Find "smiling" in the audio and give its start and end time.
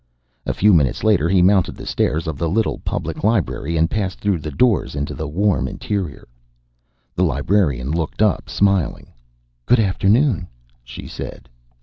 8.49-9.13